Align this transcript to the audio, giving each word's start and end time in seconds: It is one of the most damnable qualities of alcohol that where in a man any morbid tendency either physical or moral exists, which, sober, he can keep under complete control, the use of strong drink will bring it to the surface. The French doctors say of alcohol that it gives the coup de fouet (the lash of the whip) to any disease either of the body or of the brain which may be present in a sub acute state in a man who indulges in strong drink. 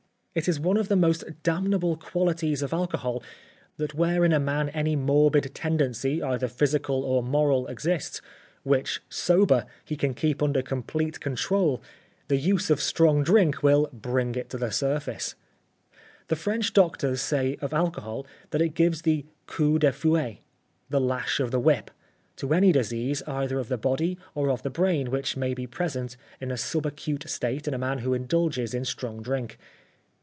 It 0.33 0.47
is 0.47 0.61
one 0.61 0.77
of 0.77 0.87
the 0.87 0.95
most 0.95 1.25
damnable 1.43 1.97
qualities 1.97 2.61
of 2.61 2.71
alcohol 2.71 3.21
that 3.75 3.93
where 3.93 4.23
in 4.23 4.31
a 4.31 4.39
man 4.39 4.69
any 4.69 4.95
morbid 4.95 5.53
tendency 5.53 6.23
either 6.23 6.47
physical 6.47 7.03
or 7.03 7.21
moral 7.21 7.67
exists, 7.67 8.21
which, 8.63 9.01
sober, 9.09 9.65
he 9.83 9.97
can 9.97 10.13
keep 10.13 10.41
under 10.41 10.61
complete 10.61 11.19
control, 11.19 11.83
the 12.29 12.37
use 12.37 12.69
of 12.69 12.79
strong 12.81 13.23
drink 13.25 13.61
will 13.61 13.89
bring 13.91 14.35
it 14.35 14.49
to 14.51 14.57
the 14.57 14.71
surface. 14.71 15.35
The 16.29 16.37
French 16.37 16.71
doctors 16.71 17.19
say 17.19 17.57
of 17.59 17.73
alcohol 17.73 18.25
that 18.51 18.61
it 18.61 18.73
gives 18.73 19.01
the 19.01 19.25
coup 19.47 19.79
de 19.79 19.91
fouet 19.91 20.37
(the 20.89 21.01
lash 21.01 21.41
of 21.41 21.51
the 21.51 21.59
whip) 21.59 21.91
to 22.37 22.53
any 22.53 22.71
disease 22.71 23.21
either 23.23 23.59
of 23.59 23.67
the 23.67 23.77
body 23.77 24.17
or 24.33 24.49
of 24.49 24.63
the 24.63 24.69
brain 24.69 25.11
which 25.11 25.35
may 25.35 25.53
be 25.53 25.67
present 25.67 26.15
in 26.39 26.51
a 26.51 26.57
sub 26.57 26.85
acute 26.85 27.29
state 27.29 27.67
in 27.67 27.73
a 27.73 27.77
man 27.77 27.97
who 27.97 28.13
indulges 28.13 28.73
in 28.73 28.85
strong 28.85 29.21
drink. 29.21 29.57